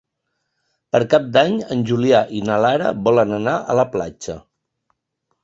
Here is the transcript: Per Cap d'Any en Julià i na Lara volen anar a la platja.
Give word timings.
Per 0.95 1.01
Cap 1.11 1.27
d'Any 1.35 1.53
en 1.75 1.83
Julià 1.89 2.21
i 2.39 2.41
na 2.47 2.57
Lara 2.67 2.95
volen 3.09 3.37
anar 3.39 3.55
a 3.75 3.79
la 3.83 3.87
platja. 3.95 4.41